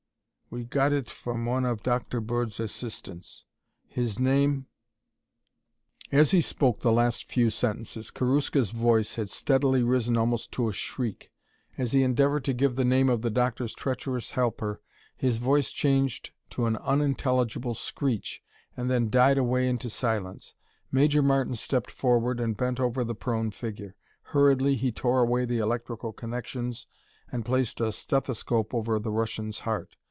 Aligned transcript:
"We 0.53 0.65
got 0.65 0.91
it 0.91 1.09
from 1.09 1.45
one 1.45 1.63
of 1.63 1.81
Dr. 1.81 2.19
Bird's 2.19 2.59
assistants. 2.59 3.45
His 3.87 4.19
name 4.19 4.67
"As 6.21 6.31
he 6.31 6.41
spoke 6.41 6.81
the 6.81 6.91
last 6.91 7.31
few 7.31 7.49
sentences, 7.49 8.11
Karuska's 8.11 8.71
voice 8.71 9.15
had 9.15 9.29
steadily 9.29 9.81
risen 9.81 10.17
almost 10.17 10.51
to 10.51 10.67
a 10.67 10.73
shriek. 10.73 11.31
As 11.77 11.93
he 11.93 12.03
endeavored 12.03 12.43
to 12.43 12.53
give 12.53 12.75
the 12.75 12.83
name 12.83 13.07
of 13.07 13.21
the 13.21 13.29
doctor's 13.29 13.73
treacherous 13.73 14.31
helper 14.31 14.81
his 15.15 15.37
voice 15.37 15.71
changed 15.71 16.31
to 16.49 16.65
an 16.65 16.75
unintelligible 16.75 17.73
screech 17.73 18.43
and 18.75 18.91
then 18.91 19.09
died 19.09 19.37
away 19.37 19.69
into 19.69 19.89
silence. 19.89 20.53
Major 20.91 21.21
Martin 21.21 21.55
stepped 21.55 21.89
forward 21.91 22.41
and 22.41 22.57
bent 22.57 22.77
over 22.77 23.05
the 23.05 23.15
prone 23.15 23.51
figure. 23.51 23.95
Hurriedly 24.23 24.75
he 24.75 24.91
tore 24.91 25.21
away 25.21 25.45
the 25.45 25.59
electrical 25.59 26.11
connections 26.11 26.87
and 27.31 27.45
placed 27.45 27.79
a 27.79 27.93
stethoscope 27.93 28.73
over 28.73 28.99
the 28.99 29.13
Russian's 29.13 29.59
heart. 29.59 29.95